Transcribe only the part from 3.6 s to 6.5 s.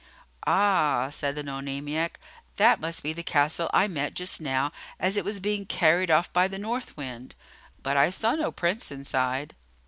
I met just now as it was being carried off by